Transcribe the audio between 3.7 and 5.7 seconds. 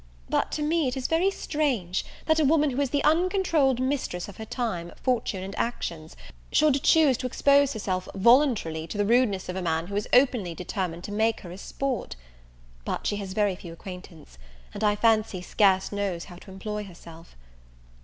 mistress of her time, fortune, and